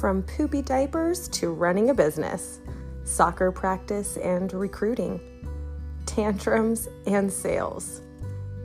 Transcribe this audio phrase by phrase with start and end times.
[0.00, 2.60] From poopy diapers to running a business,
[3.04, 5.18] soccer practice and recruiting,
[6.04, 8.02] tantrums and sales.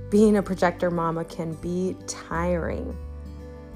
[0.10, 2.98] Being a projector mama can be tiring,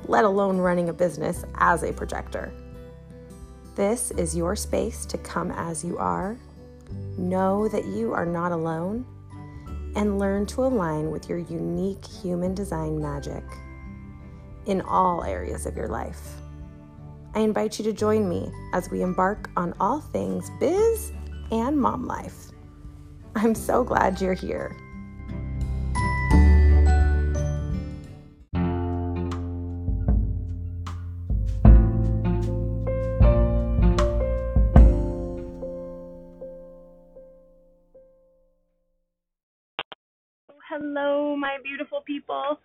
[0.10, 2.52] let alone running a business as a projector.
[3.76, 6.36] This is your space to come as you are,
[7.18, 9.06] know that you are not alone,
[9.96, 13.46] and learn to align with your unique human design magic
[14.66, 16.42] in all areas of your life.
[17.36, 21.12] I invite you to join me as we embark on all things biz
[21.52, 22.48] and mom life.
[23.36, 24.74] I'm so glad you're here.
[40.70, 42.60] Hello, my beautiful people.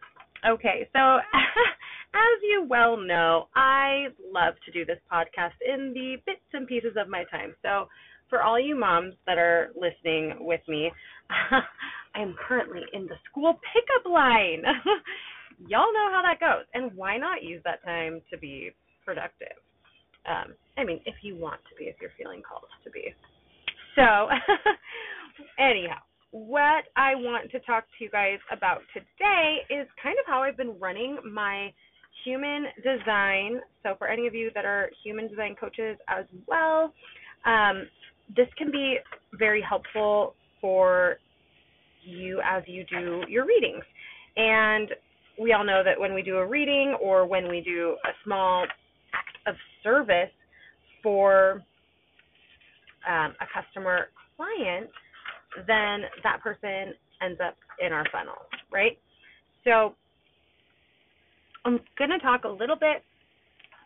[0.49, 0.99] Okay, so
[2.15, 6.97] as you well know, I love to do this podcast in the bits and pieces
[7.01, 7.55] of my time.
[7.63, 7.89] So,
[8.29, 10.91] for all you moms that are listening with me,
[12.15, 14.63] I am currently in the school pickup line.
[15.69, 16.65] Y'all know how that goes.
[16.75, 18.71] And why not use that time to be
[19.05, 19.59] productive?
[20.29, 23.15] Um, I mean, if you want to be, if you're feeling called to be.
[23.97, 24.03] So,
[25.59, 25.99] anyhow,
[26.31, 30.57] what I want to talk to you guys about today is kind of how I've
[30.57, 31.73] been running my
[32.25, 33.61] human design.
[33.83, 36.93] So, for any of you that are human design coaches as well,
[37.45, 37.87] um,
[38.37, 38.99] this can be
[39.39, 41.17] very helpful for
[42.03, 43.85] you as you do your readings.
[44.37, 44.91] And
[45.41, 48.65] we all know that when we do a reading or when we do a small
[49.15, 50.31] act of service
[51.03, 51.63] for
[53.09, 54.91] um, a customer client,
[55.67, 58.37] then that person ends up in our funnel,
[58.73, 58.99] right?
[59.65, 59.95] So
[61.71, 63.05] I'm going to talk a little bit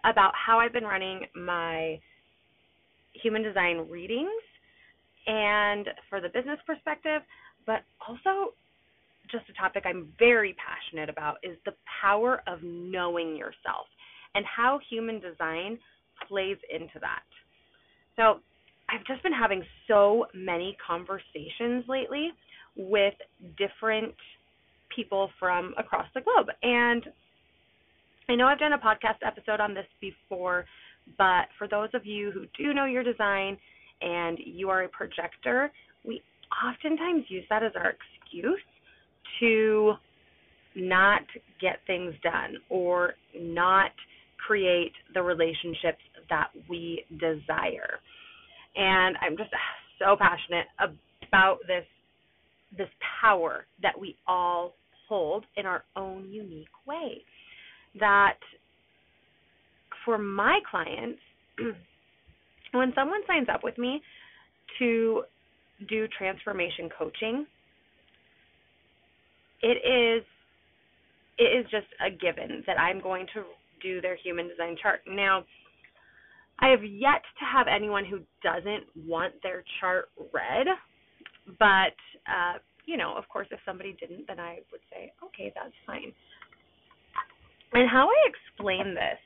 [0.05, 2.01] about how I've been running my
[3.13, 4.31] human design readings
[5.27, 7.21] and for the business perspective,
[7.67, 8.55] but also
[9.31, 13.87] just a topic I'm very passionate about is the power of knowing yourself
[14.35, 15.79] and how human design
[16.27, 17.23] plays into that.
[18.17, 18.41] So,
[18.89, 22.29] I've just been having so many conversations lately
[22.77, 23.15] with
[23.57, 24.15] different
[24.95, 26.49] people from across the globe.
[26.63, 27.03] And
[28.29, 30.65] I know I've done a podcast episode on this before,
[31.19, 33.59] but for those of you who do know your design
[34.01, 35.71] and you are a projector,
[36.07, 36.23] we
[36.67, 38.61] oftentimes use that as our excuse
[39.41, 39.93] to
[40.75, 41.23] not
[41.61, 43.91] get things done or not
[44.47, 48.01] create the relationships that we desire.
[48.77, 49.51] And I'm just
[49.99, 50.67] so passionate
[51.29, 51.85] about this
[52.77, 52.89] this
[53.23, 54.75] power that we all
[55.09, 57.23] hold in our own unique way.
[58.01, 58.39] That
[60.05, 61.21] for my clients,
[62.73, 64.03] when someone signs up with me
[64.79, 65.23] to
[65.89, 67.47] do transformation coaching,
[69.63, 70.25] it is
[71.39, 73.43] it is just a given that I'm going to
[73.83, 75.01] do their human design chart.
[75.09, 75.45] Now,
[76.61, 80.67] I have yet to have anyone who doesn't want their chart read,
[81.59, 81.97] but
[82.31, 86.13] uh, you know, of course, if somebody didn't, then I would say, okay, that's fine.
[87.75, 89.19] And how I explain this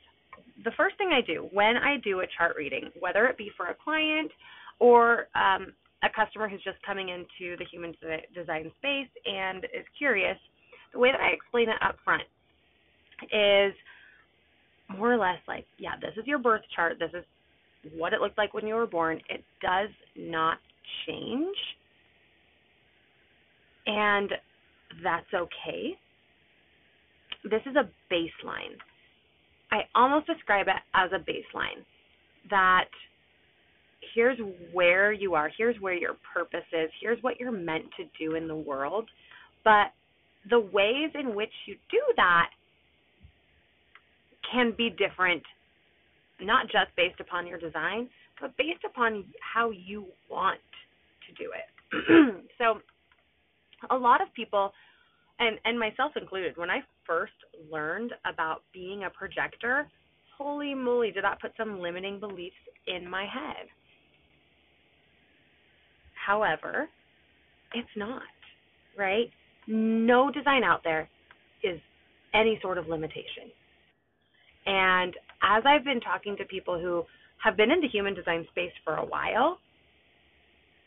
[0.63, 3.67] the first thing I do when I do a chart reading, whether it be for
[3.67, 4.31] a client
[4.79, 5.73] or um,
[6.03, 7.93] a customer who's just coming into the human
[8.33, 10.37] design space and is curious,
[10.93, 12.23] the way that I explain it up front
[13.31, 13.73] is
[14.97, 16.97] more or less like, yeah, this is your birth chart.
[16.99, 17.23] This is
[17.95, 19.19] what it looked like when you were born.
[19.29, 20.57] It does not
[21.05, 21.55] change.
[23.85, 24.31] And
[25.03, 25.97] that's okay.
[27.43, 28.75] This is a baseline.
[29.71, 31.83] I almost describe it as a baseline
[32.49, 32.85] that
[34.13, 34.37] here's
[34.73, 38.47] where you are, here's where your purpose is, here's what you're meant to do in
[38.47, 39.07] the world.
[39.63, 39.87] But
[40.49, 42.49] the ways in which you do that
[44.51, 45.43] can be different,
[46.41, 48.09] not just based upon your design,
[48.41, 50.59] but based upon how you want
[51.27, 52.45] to do it.
[52.57, 52.79] so,
[53.89, 54.71] a lot of people,
[55.39, 57.33] and and myself included, when I first
[57.71, 59.89] learned about being a projector,
[60.37, 63.67] holy moly, did that put some limiting beliefs in my head.
[66.25, 66.87] However,
[67.73, 68.21] it's not,
[68.95, 69.29] right?
[69.67, 71.09] No design out there
[71.63, 71.79] is
[72.35, 73.51] any sort of limitation.
[74.67, 77.03] And as I've been talking to people who
[77.43, 79.57] have been in the human design space for a while,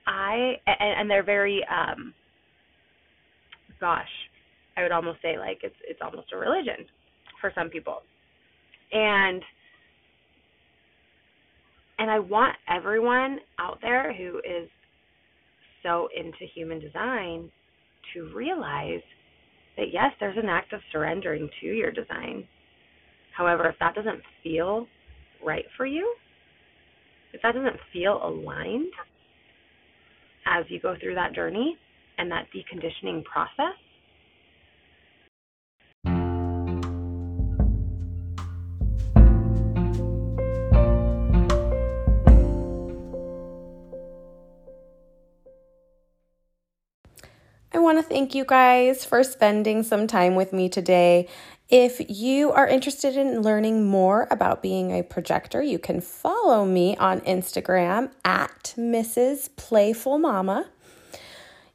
[0.06, 2.14] I and, and they're very um
[3.80, 4.08] gosh,
[4.76, 6.86] I would almost say like it's it's almost a religion
[7.40, 8.02] for some people.
[8.92, 9.42] And
[12.02, 14.68] And I want everyone out there who is
[15.84, 17.48] so into human design
[18.12, 19.02] to realize
[19.76, 22.46] that yes, there's an act of surrendering to your design.
[23.36, 24.88] However, if that doesn't feel
[25.44, 26.12] right for you,
[27.32, 28.92] if that doesn't feel aligned
[30.44, 31.76] as you go through that journey
[32.18, 33.78] and that deconditioning process,
[47.82, 51.28] want to thank you guys for spending some time with me today.
[51.68, 56.96] If you are interested in learning more about being a projector, you can follow me
[56.96, 59.48] on Instagram at Mrs.
[59.56, 60.68] Playful Mama.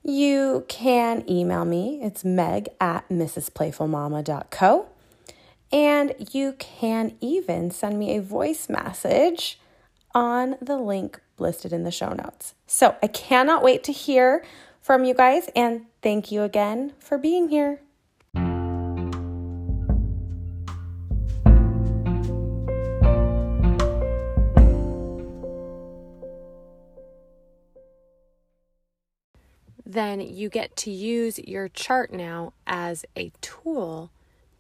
[0.04, 2.00] You can email me.
[2.02, 4.88] It's meg at mrsplayfulmama.co.
[5.72, 9.60] And you can even send me a voice message
[10.14, 12.54] on the link listed in the show notes.
[12.66, 14.44] So I cannot wait to hear
[14.88, 17.82] from you guys, and thank you again for being here.
[29.86, 34.10] Then you get to use your chart now as a tool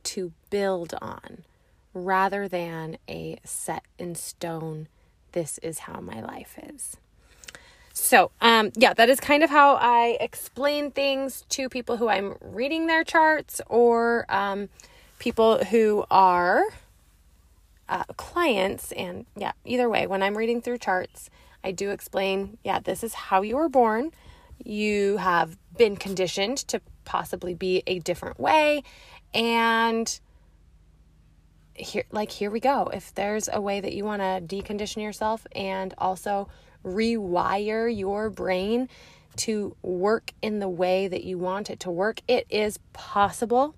[0.03, 1.45] to build on
[1.93, 4.89] rather than a set in stone,
[5.31, 6.97] this is how my life is.
[7.99, 12.35] So, um, yeah, that is kind of how I explain things to people who I'm
[12.41, 14.69] reading their charts or um,
[15.17, 16.63] people who are
[17.89, 18.91] uh, clients.
[18.91, 21.29] And yeah, either way, when I'm reading through charts,
[21.63, 24.11] I do explain, yeah, this is how you were born.
[24.63, 28.83] You have been conditioned to possibly be a different way.
[29.33, 30.19] And
[31.73, 32.89] here, like, here we go.
[32.93, 36.47] If there's a way that you want to decondition yourself and also
[36.87, 38.89] rewire your brain
[39.37, 42.21] to work in the way that you want it to work.
[42.27, 43.75] It is possible.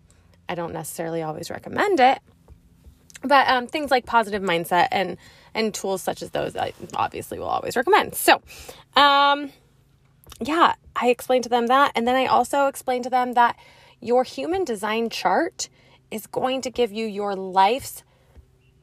[0.47, 2.19] I don't necessarily always recommend it,
[3.21, 5.17] but um, things like positive mindset and
[5.53, 8.15] and tools such as those, I obviously will always recommend.
[8.15, 8.41] So,
[8.95, 9.51] um,
[10.39, 13.57] yeah, I explained to them that, and then I also explained to them that
[13.99, 15.69] your human design chart
[16.11, 18.03] is going to give you your life's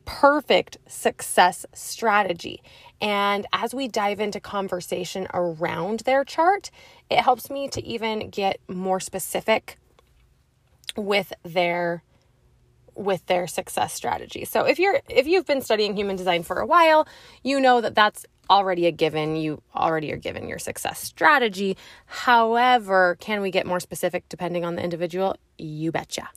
[0.04, 2.62] perfect success strategy.
[3.00, 6.70] And as we dive into conversation around their chart,
[7.10, 9.78] it helps me to even get more specific
[10.96, 12.02] with their
[12.94, 14.46] with their success strategy.
[14.46, 17.06] So if you're if you've been studying human design for a while,
[17.42, 19.36] you know that that's already a given.
[19.36, 21.76] You already are given your success strategy.
[22.06, 25.36] However, can we get more specific depending on the individual?
[25.58, 26.30] You betcha.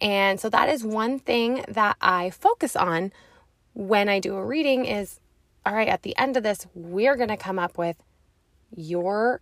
[0.00, 3.12] And so that is one thing that I focus on
[3.74, 5.20] when I do a reading is
[5.66, 7.96] all right, at the end of this, we're going to come up with
[8.74, 9.40] your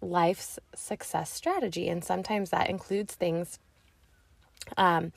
[0.00, 1.88] life's success strategy.
[1.88, 3.58] And sometimes that includes things
[4.76, 5.12] um,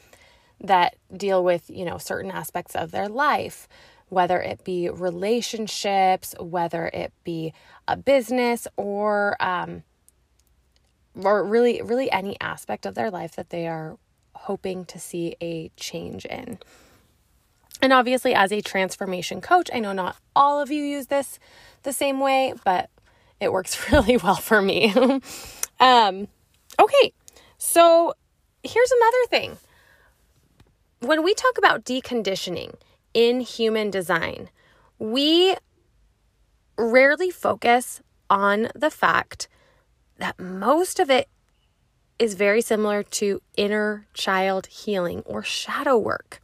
[0.59, 3.67] that deal with, you know, certain aspects of their life,
[4.09, 7.53] whether it be relationships, whether it be
[7.87, 9.83] a business, or um,
[11.15, 13.97] or really, really any aspect of their life that they are
[14.33, 16.57] hoping to see a change in.
[17.81, 21.39] And obviously, as a transformation coach, I know not all of you use this
[21.83, 22.89] the same way, but
[23.39, 24.93] it works really well for me.
[25.79, 26.27] um,
[26.79, 27.13] okay,
[27.57, 28.13] so
[28.63, 29.57] here's another thing.
[30.99, 32.75] When we talk about deconditioning
[33.13, 34.49] in human design,
[34.99, 35.55] we
[36.77, 39.47] rarely focus on the fact
[40.19, 41.27] that most of it
[42.19, 46.39] is very similar to inner child healing or shadow work.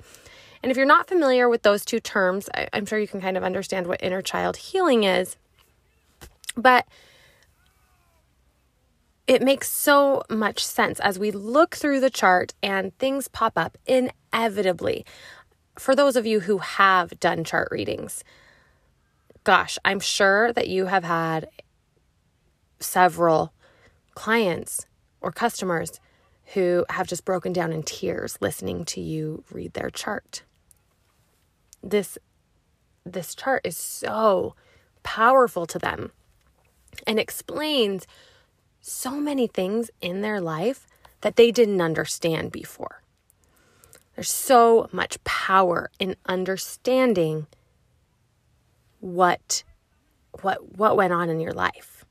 [0.68, 3.38] And if you're not familiar with those two terms, I, I'm sure you can kind
[3.38, 5.38] of understand what inner child healing is.
[6.58, 6.86] But
[9.28, 13.78] it makes so much sense as we look through the chart and things pop up
[13.86, 15.06] inevitably.
[15.80, 18.26] For those of you who have done chart readings,
[19.46, 21.48] gosh, I'm sure that you have had
[22.82, 23.54] several
[24.16, 24.86] clients
[25.22, 26.02] or customers
[26.56, 30.44] who have just broken down in tears listening to you read their chart
[31.90, 32.18] this
[33.06, 34.54] this chart is so
[35.04, 36.12] powerful to them
[37.06, 38.06] and explains
[38.82, 40.88] so many things in their life
[41.22, 43.02] that they didn't understand before.
[44.16, 47.48] There's so much power in understanding
[49.00, 49.64] what
[50.42, 52.04] what what went on in your life.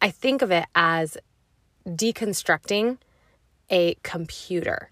[0.00, 1.16] I think of it as
[1.86, 2.98] deconstructing
[3.70, 4.90] a computer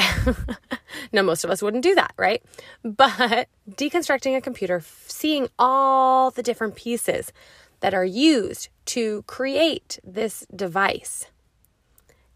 [1.12, 2.42] now, most of us wouldn't do that, right?
[2.82, 7.32] But deconstructing a computer, seeing all the different pieces
[7.80, 11.26] that are used to create this device,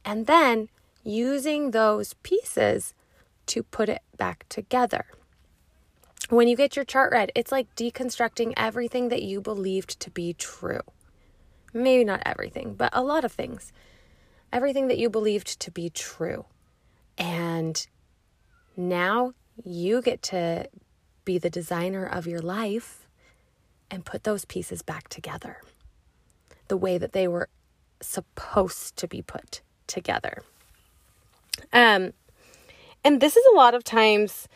[0.04, 0.68] and then
[1.02, 2.94] using those pieces
[3.46, 5.06] to put it back together.
[6.30, 10.32] When you get your chart read, it's like deconstructing everything that you believed to be
[10.32, 10.80] true.
[11.74, 13.72] Maybe not everything, but a lot of things.
[14.50, 16.46] Everything that you believed to be true.
[17.18, 17.86] And
[18.76, 20.68] now you get to
[21.24, 23.06] be the designer of your life
[23.90, 25.58] and put those pieces back together
[26.68, 27.48] the way that they were
[28.00, 30.42] supposed to be put together.
[31.72, 32.12] Um,
[33.04, 34.48] and this is a lot of times,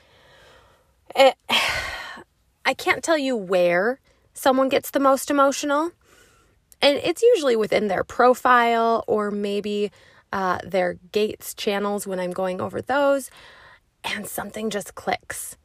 [1.15, 1.37] it,
[2.65, 4.01] I can't tell you where
[4.35, 5.93] someone gets the most emotional.
[6.81, 9.91] And it's usually within their profile or maybe
[10.33, 13.31] uh, their gates channels when I'm going over those.
[14.05, 15.57] And something just clicks.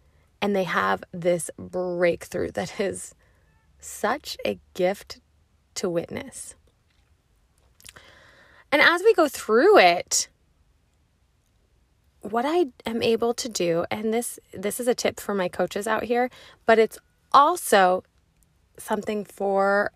[0.42, 3.16] And they have this breakthrough that is
[3.80, 5.20] such a gift
[5.76, 6.56] to witness.
[8.72, 10.30] And as we go through it,
[12.22, 15.88] what I am able to do, and this this is a tip for my coaches
[15.88, 16.30] out here,
[16.66, 16.98] but it's
[17.34, 18.04] also
[18.78, 19.92] something for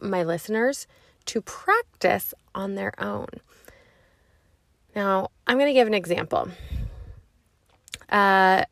[0.00, 0.86] my listeners
[1.26, 3.28] to practice on their own.
[4.98, 6.48] Now, I'm going to give an example.
[8.08, 8.64] Uh,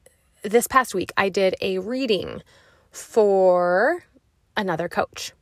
[0.42, 2.42] this past week, I did a reading
[2.90, 4.02] for
[4.56, 5.35] another coach.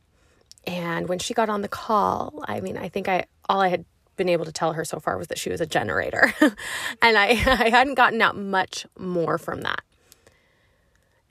[0.67, 3.83] And when she got on the call, I mean, I think I all I had
[4.15, 6.35] been able to tell her so far was that she was a generator.
[6.39, 9.81] and I, I hadn't gotten out much more from that.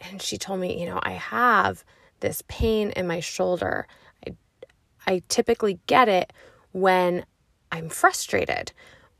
[0.00, 1.84] And she told me, you know, I have
[2.18, 3.86] this pain in my shoulder.
[4.26, 4.34] I,
[5.06, 6.32] I typically get it
[6.72, 7.24] when
[7.70, 8.72] I'm frustrated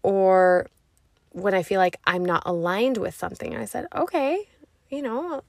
[0.04, 0.68] or
[1.30, 3.56] when I feel like I'm not aligned with something.
[3.56, 4.48] I said, okay,
[4.90, 5.42] you know,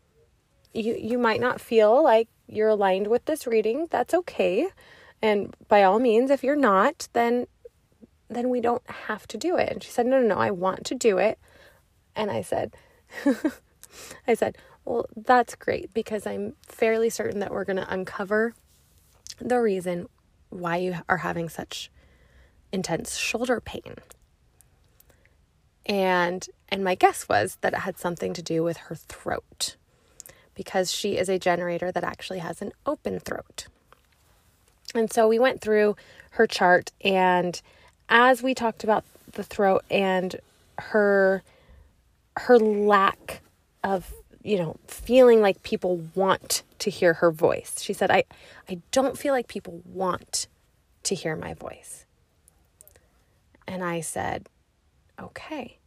[0.74, 3.88] you, you might not feel like you're aligned with this reading.
[3.92, 4.70] That's okay.
[5.22, 7.46] And by all means, if you're not, then
[8.28, 9.70] then we don't have to do it.
[9.72, 11.38] And she said, No, no, no, I want to do it.
[12.16, 12.74] And I said,
[14.28, 18.54] I said, Well, that's great because I'm fairly certain that we're going to uncover
[19.40, 20.08] the reason
[20.50, 21.92] why you are having such
[22.72, 23.96] intense shoulder pain.
[25.86, 29.76] And and my guess was that it had something to do with her throat
[30.56, 33.68] because she is a generator that actually has an open throat.
[34.96, 35.96] And so we went through
[36.32, 37.62] her chart and
[38.10, 40.36] as we talked about the throat and
[40.78, 41.44] her
[42.38, 43.42] her lack
[43.84, 44.14] of
[44.44, 48.24] you know feeling like people want to hear her voice she said i
[48.70, 50.48] i don't feel like people want
[51.04, 52.06] to hear my voice
[53.68, 54.48] and i said
[55.20, 55.78] okay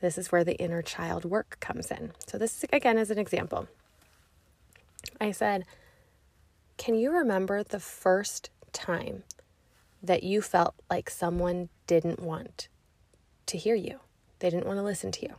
[0.00, 3.18] this is where the inner child work comes in so this is again is an
[3.18, 3.68] example
[5.20, 5.64] i said
[6.76, 9.22] can you remember the first time
[10.02, 12.68] that you felt like someone didn't want
[13.46, 14.00] to hear you.
[14.38, 15.34] They didn't want to listen to you.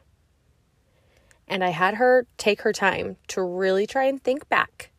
[1.47, 4.91] And I had her take her time to really try and think back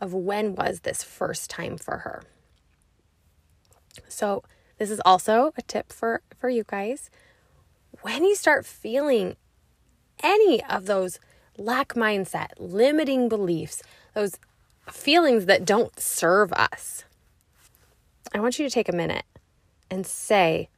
[0.00, 2.22] of when was this first time for her.
[4.08, 4.42] So,
[4.78, 7.08] this is also a tip for for you guys.
[8.04, 9.36] When you start feeling
[10.22, 11.18] any of those
[11.56, 13.82] lack mindset, limiting beliefs,
[14.12, 14.38] those
[14.90, 17.04] feelings that don't serve us,
[18.34, 19.24] I want you to take a minute
[19.90, 20.68] and say,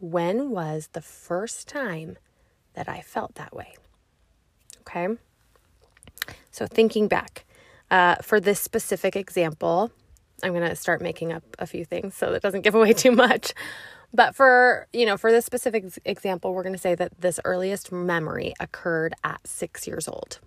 [0.00, 2.18] when was the first time
[2.72, 3.76] that I felt that way?
[4.80, 5.16] Okay.
[6.50, 7.44] So, thinking back
[7.88, 9.92] uh, for this specific example,
[10.42, 13.12] I'm going to start making up a few things so that doesn't give away too
[13.12, 13.54] much.
[14.14, 17.90] But for, you know, for this specific example, we're going to say that this earliest
[17.90, 20.38] memory occurred at six years old.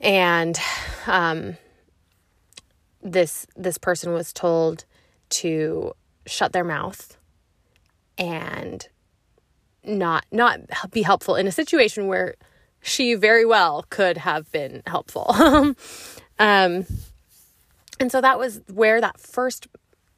[0.00, 0.56] And
[1.08, 1.56] um,
[3.02, 4.84] this this person was told
[5.30, 5.92] to
[6.24, 7.16] shut their mouth
[8.16, 8.88] and
[9.82, 10.60] not not
[10.92, 12.36] be helpful in a situation where
[12.80, 15.26] she very well could have been helpful.
[16.38, 16.86] um,
[17.98, 19.66] and so that was where that first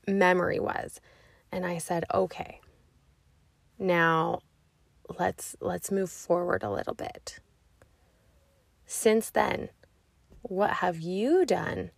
[0.07, 1.01] memory was.
[1.55, 2.61] And I said, "Okay.
[3.79, 4.41] Now
[5.19, 7.39] let's let's move forward a little bit."
[8.87, 9.71] Since then,
[10.43, 11.91] what have you done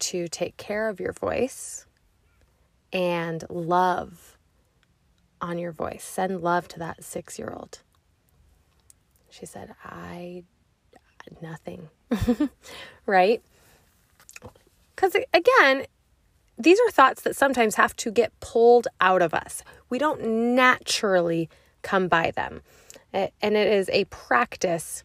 [0.00, 1.86] to take care of your voice
[2.92, 4.38] and love
[5.40, 6.04] on your voice.
[6.04, 7.80] Send love to that six year old.
[9.30, 10.44] She said, I,
[11.40, 11.88] nothing.
[13.06, 13.42] right?
[14.94, 15.86] Because again,
[16.60, 19.62] these are thoughts that sometimes have to get pulled out of us.
[19.88, 21.48] We don't naturally
[21.82, 22.62] come by them.
[23.12, 25.02] And it is a practice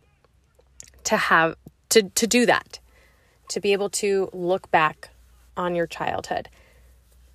[1.05, 1.55] to have
[1.89, 2.79] to, to do that,
[3.49, 5.09] to be able to look back
[5.55, 6.49] on your childhood.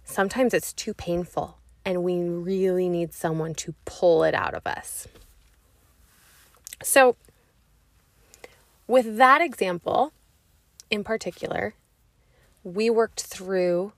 [0.05, 5.09] Sometimes it's too painful and we really need someone to pull it out of us.
[6.83, 7.17] So,
[8.87, 10.13] with that example
[10.91, 11.75] in particular,
[12.65, 13.93] we worked through,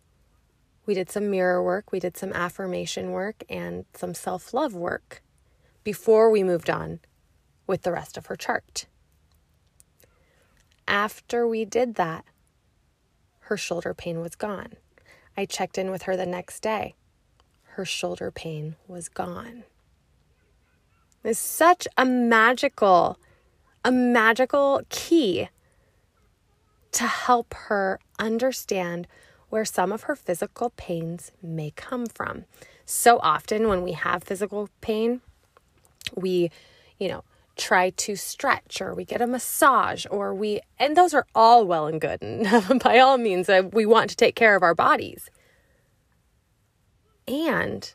[0.86, 5.22] we did some mirror work, we did some affirmation work, and some self love work
[5.84, 7.00] before we moved on
[7.66, 8.86] with the rest of her chart.
[10.86, 12.24] After we did that,
[13.46, 14.74] her shoulder pain was gone.
[15.36, 16.94] I checked in with her the next day.
[17.62, 19.64] Her shoulder pain was gone.
[21.24, 23.18] It's such a magical,
[23.84, 25.48] a magical key
[26.92, 29.06] to help her understand
[29.52, 32.46] where some of her physical pains may come from.
[32.86, 35.20] So often, when we have physical pain,
[36.16, 36.50] we,
[36.98, 37.22] you know,
[37.54, 41.86] try to stretch or we get a massage or we, and those are all well
[41.86, 42.22] and good.
[42.22, 45.28] And by all means, uh, we want to take care of our bodies.
[47.28, 47.92] And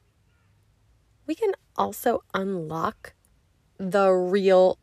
[1.26, 3.14] we can also unlock
[3.80, 4.78] the real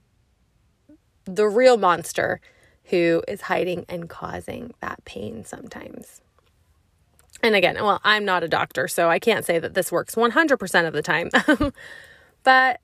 [1.25, 2.41] the real monster
[2.87, 6.21] who is hiding and causing that pain sometimes.
[7.45, 10.87] And again, well, I'm not a doctor, so I can't say that this works 100%
[10.87, 11.29] of the time.
[12.43, 12.81] but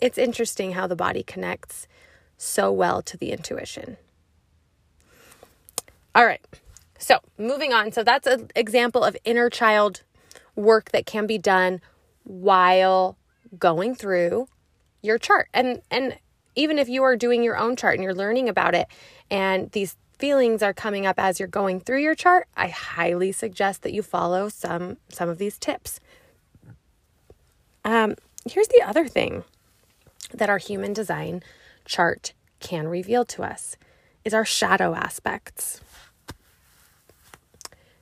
[0.00, 1.88] it's interesting how the body connects
[2.36, 3.96] so well to the intuition.
[6.14, 6.40] All right.
[7.00, 7.90] So, moving on.
[7.90, 10.02] So, that's an example of inner child
[10.54, 11.80] work that can be done
[12.22, 13.18] while
[13.58, 14.46] going through
[15.02, 15.48] your chart.
[15.52, 16.16] And and
[16.54, 18.86] even if you are doing your own chart and you're learning about it
[19.32, 23.82] and these feelings are coming up as you're going through your chart, I highly suggest
[23.82, 26.00] that you follow some some of these tips.
[27.84, 28.14] Um,
[28.48, 29.44] here's the other thing
[30.32, 31.42] that our human design
[31.84, 33.76] chart can reveal to us
[34.24, 35.80] is our shadow aspects.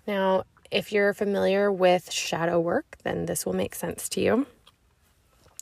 [0.07, 4.46] Now, if you're familiar with shadow work, then this will make sense to you.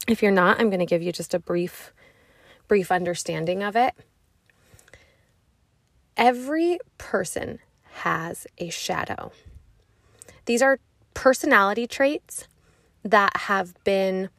[0.07, 1.93] If you're not, I'm going to give you just a brief
[2.69, 3.95] brief understanding of it.
[6.17, 7.59] Every person
[8.03, 9.33] has a shadow.
[10.47, 10.79] These are
[11.15, 12.47] personality traits
[13.05, 14.31] that have been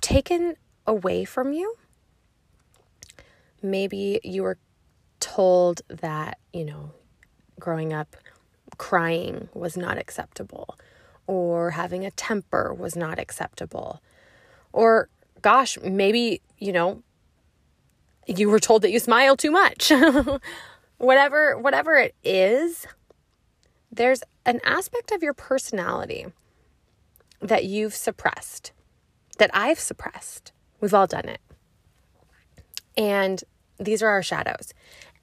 [0.00, 1.74] taken away from you.
[3.62, 4.58] Maybe you were
[5.20, 6.92] told that, you know,
[7.58, 8.16] growing up,
[8.78, 10.76] crying was not acceptable,
[11.26, 14.00] or having a temper was not acceptable,
[14.72, 15.08] or
[15.42, 17.02] gosh, maybe, you know,
[18.38, 19.92] you were told that you smile too much.
[20.98, 22.86] whatever whatever it is,
[23.90, 26.26] there's an aspect of your personality
[27.40, 28.72] that you've suppressed
[29.38, 30.52] that I've suppressed.
[30.80, 31.40] We've all done it.
[32.96, 33.42] And
[33.78, 34.74] these are our shadows.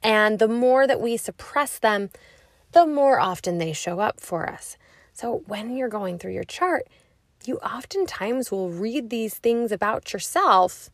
[0.01, 2.09] And the more that we suppress them,
[2.71, 4.77] the more often they show up for us.
[5.13, 6.87] So when you're going through your chart,
[7.45, 10.89] you oftentimes will read these things about yourself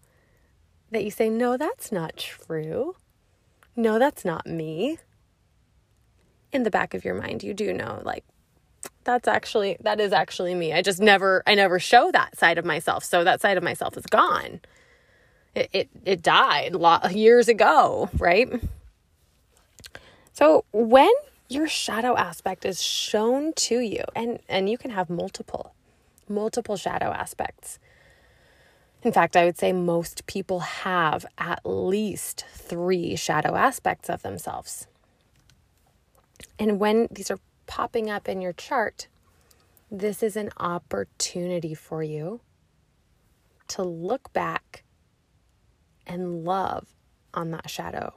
[0.94, 2.96] that you say, No, that's not true.
[3.76, 4.98] No, that's not me.
[6.52, 8.24] In the back of your mind, you do know, like,
[9.04, 10.74] that's actually that is actually me.
[10.74, 13.04] I just never I never show that side of myself.
[13.04, 14.62] So that side of myself is gone.
[15.56, 16.76] It it, it died
[17.12, 18.50] years ago, right?
[20.34, 21.12] So when
[21.50, 25.74] your shadow aspect is shown to you and and you can have multiple
[26.30, 27.80] multiple shadow aspects.
[29.04, 34.88] In fact, I would say most people have at least 3 shadow aspects of themselves.
[36.58, 39.08] And when these are popping up in your chart,
[39.92, 42.40] this is an opportunity for you
[43.68, 44.84] to look back
[46.08, 46.96] and love
[47.34, 48.14] on that shadow.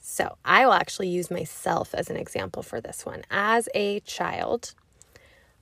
[0.00, 3.24] So, I will actually use myself as an example for this one.
[3.30, 4.74] As a child,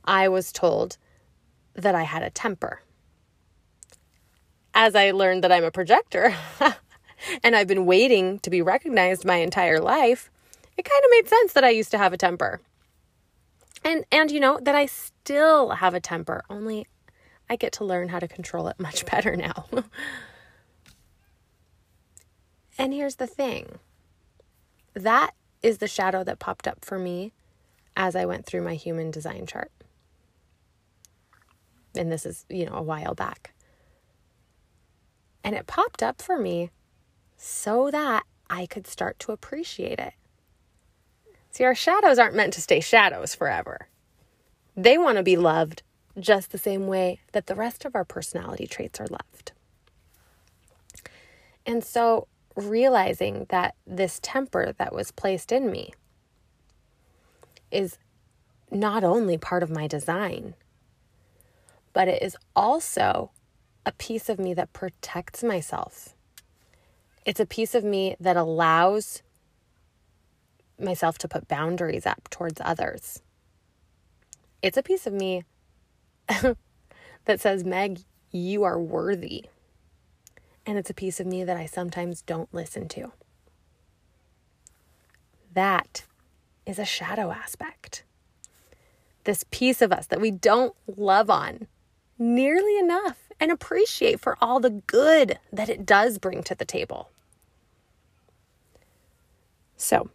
[0.04, 0.98] I was told
[1.74, 2.82] that I had a temper.
[4.78, 6.36] As I learned that I'm a projector
[7.42, 10.30] and I've been waiting to be recognized my entire life,
[10.76, 12.60] it kind of made sense that I used to have a temper.
[13.82, 16.86] And and you know that I still have a temper, only
[17.48, 19.64] I get to learn how to control it much better now.
[22.76, 23.78] and here's the thing.
[24.92, 25.30] That
[25.62, 27.32] is the shadow that popped up for me
[27.96, 29.72] as I went through my human design chart.
[31.94, 33.54] And this is, you know, a while back.
[35.46, 36.70] And it popped up for me
[37.36, 40.12] so that I could start to appreciate it.
[41.52, 43.86] See, our shadows aren't meant to stay shadows forever.
[44.76, 45.84] They want to be loved
[46.18, 49.52] just the same way that the rest of our personality traits are loved.
[51.64, 55.92] And so, realizing that this temper that was placed in me
[57.70, 57.98] is
[58.72, 60.54] not only part of my design,
[61.92, 63.30] but it is also
[63.86, 66.16] a piece of me that protects myself.
[67.24, 69.22] It's a piece of me that allows
[70.78, 73.22] myself to put boundaries up towards others.
[74.60, 75.44] It's a piece of me
[76.28, 78.00] that says, Meg,
[78.32, 79.46] you are worthy.
[80.66, 83.12] And it's a piece of me that I sometimes don't listen to.
[85.54, 86.04] That
[86.66, 88.02] is a shadow aspect.
[89.24, 91.68] This piece of us that we don't love on
[92.18, 97.10] nearly enough and appreciate for all the good that it does bring to the table.
[99.76, 100.10] So,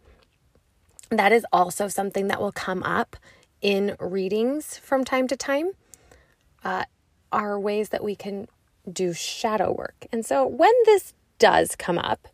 [1.10, 3.16] that is also something that will come up
[3.60, 5.72] in readings from time to time.
[6.64, 6.84] Uh,
[7.32, 8.46] are ways that we can
[8.90, 10.06] do shadow work.
[10.12, 12.28] And so, when this does come up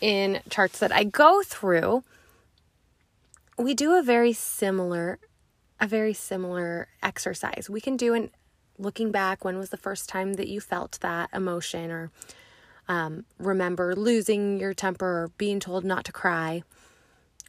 [0.00, 2.02] in charts that I go through,
[3.58, 5.18] we do a very similar
[5.80, 7.68] a very similar exercise.
[7.68, 8.30] We can do an
[8.82, 12.10] looking back when was the first time that you felt that emotion or
[12.88, 16.62] um, remember losing your temper or being told not to cry?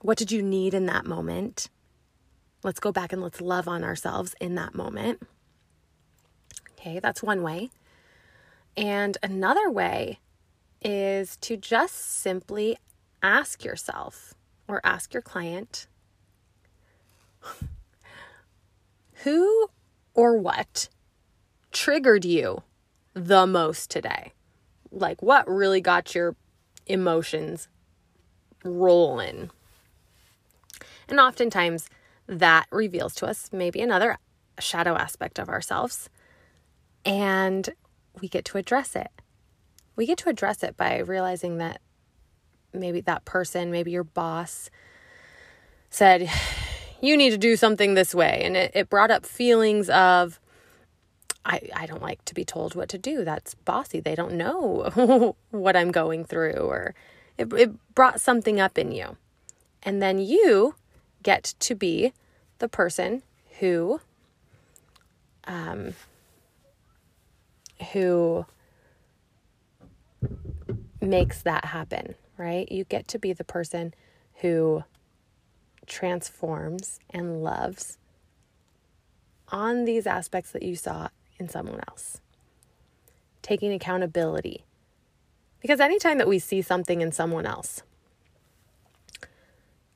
[0.01, 1.69] What did you need in that moment?
[2.63, 5.21] Let's go back and let's love on ourselves in that moment.
[6.71, 7.71] Okay that's one way.
[8.77, 10.19] And another way
[10.81, 12.77] is to just simply
[13.21, 14.33] ask yourself
[14.67, 15.87] or ask your client
[19.23, 19.67] who
[20.13, 20.89] or what
[21.73, 22.63] triggered you
[23.13, 24.33] the most today?
[24.91, 26.35] Like, what really got your
[26.85, 27.67] emotions
[28.63, 29.49] rolling?
[31.07, 31.89] And oftentimes,
[32.27, 34.17] that reveals to us maybe another
[34.59, 36.09] shadow aspect of ourselves.
[37.03, 37.69] And
[38.21, 39.09] we get to address it.
[39.95, 41.81] We get to address it by realizing that
[42.73, 44.69] maybe that person, maybe your boss,
[45.89, 46.29] said,
[47.01, 48.41] You need to do something this way.
[48.43, 50.39] And it, it brought up feelings of,
[51.45, 53.25] I, I don't like to be told what to do.
[53.25, 53.99] That's bossy.
[53.99, 56.95] They don't know what I'm going through, or
[57.37, 59.17] it, it brought something up in you.
[59.81, 60.75] And then you
[61.21, 62.13] get to be
[62.59, 63.23] the person
[63.59, 63.99] who,
[65.45, 65.93] um,
[67.91, 68.45] who
[71.01, 72.71] makes that happen, right?
[72.71, 73.93] You get to be the person
[74.35, 74.83] who
[75.85, 77.97] transforms and loves
[79.49, 82.19] on these aspects that you saw in someone else.
[83.41, 84.63] Taking accountability.
[85.61, 87.83] Because anytime that we see something in someone else,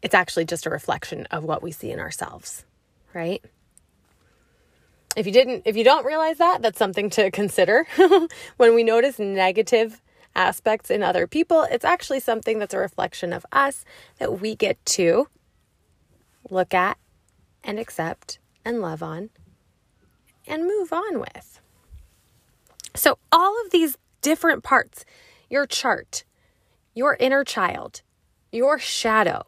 [0.01, 2.65] it's actually just a reflection of what we see in ourselves,
[3.13, 3.43] right?
[5.15, 7.87] If you didn't if you don't realize that, that's something to consider.
[8.57, 10.01] when we notice negative
[10.35, 13.83] aspects in other people, it's actually something that's a reflection of us
[14.19, 15.27] that we get to
[16.49, 16.97] look at
[17.63, 19.31] and accept and love on
[20.47, 21.61] and move on with.
[22.95, 25.05] So, all of these different parts
[25.49, 26.23] your chart,
[26.93, 28.01] your inner child,
[28.51, 29.45] your shadow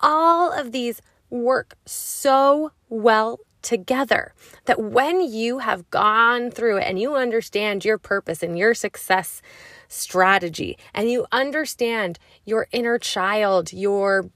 [0.00, 4.32] all of these work so well together
[4.66, 9.42] that when you have gone through it and you understand your purpose and your success
[9.88, 14.30] strategy and you understand your inner child, your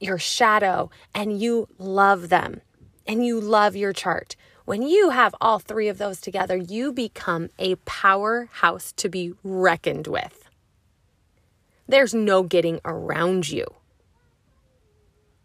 [0.00, 2.60] your shadow and you love them
[3.06, 4.36] and you love your chart,
[4.68, 10.06] when you have all three of those together, you become a powerhouse to be reckoned
[10.06, 10.50] with.
[11.86, 13.64] There's no getting around you.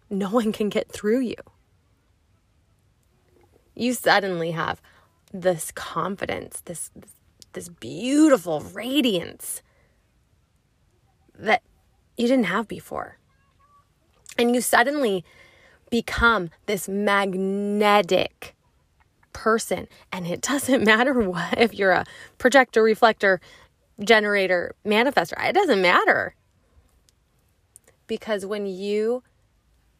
[0.10, 1.38] No one can get through you.
[3.74, 4.82] You suddenly have
[5.32, 6.92] this confidence, this,
[7.54, 9.62] this beautiful radiance
[11.40, 11.62] that
[12.18, 13.20] you didn't have before.
[14.38, 15.24] And you suddenly
[15.90, 18.54] become this magnetic
[19.34, 19.88] person.
[20.12, 22.06] And it doesn't matter what, if you're a
[22.38, 23.42] projector, reflector,
[24.04, 26.36] generator, manifester, it doesn't matter.
[28.08, 29.24] Because when you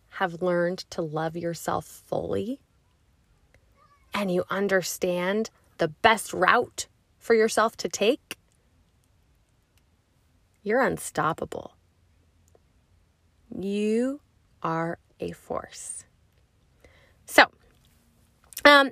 [0.10, 2.60] have learned to love yourself fully
[4.14, 8.38] and you understand the best route for yourself to take,
[10.62, 11.76] you're unstoppable.
[13.50, 14.22] You
[14.62, 16.06] are a force.
[17.26, 17.46] So,
[18.66, 18.92] um,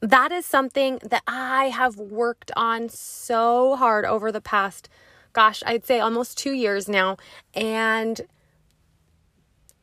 [0.00, 4.88] that is something that I have worked on so hard over the past,
[5.32, 7.16] gosh, I'd say almost two years now.
[7.54, 8.20] And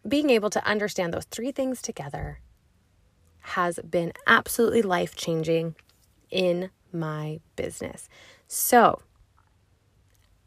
[0.07, 2.39] being able to understand those three things together
[3.41, 5.75] has been absolutely life changing
[6.29, 8.09] in my business.
[8.47, 9.01] So,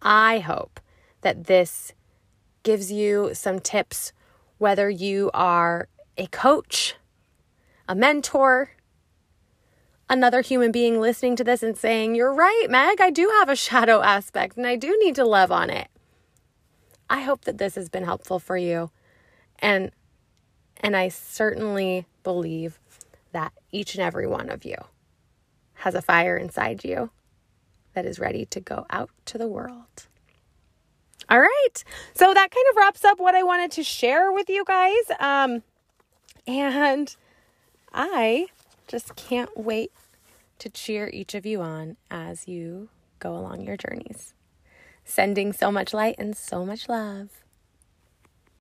[0.00, 0.80] I hope
[1.20, 1.92] that this
[2.62, 4.12] gives you some tips
[4.58, 6.94] whether you are a coach,
[7.88, 8.70] a mentor,
[10.12, 13.56] another human being listening to this and saying, You're right, Meg, I do have a
[13.56, 15.88] shadow aspect and I do need to love on it.
[17.08, 18.90] I hope that this has been helpful for you.
[19.58, 19.90] And
[20.76, 22.78] and I certainly believe
[23.32, 24.76] that each and every one of you
[25.74, 27.10] has a fire inside you
[27.94, 30.06] that is ready to go out to the world.
[31.28, 31.84] All right.
[32.14, 35.04] So that kind of wraps up what I wanted to share with you guys.
[35.18, 35.62] Um,
[36.46, 37.14] and
[37.92, 38.48] I
[38.88, 39.92] just can't wait
[40.62, 44.32] to cheer each of you on as you go along your journeys.
[45.04, 47.41] Sending so much light and so much love.